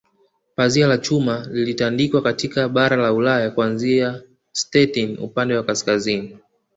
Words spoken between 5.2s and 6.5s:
upande wa kaskazini